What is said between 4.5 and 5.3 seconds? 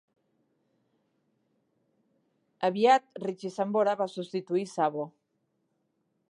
Sabo.